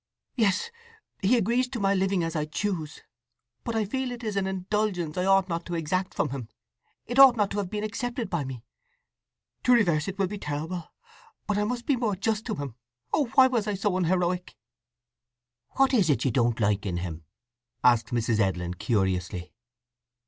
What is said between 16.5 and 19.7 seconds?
like in him?" asked Mrs. Edlin curiously.